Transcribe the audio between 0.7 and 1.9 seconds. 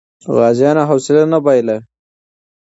حوصله نه بایله.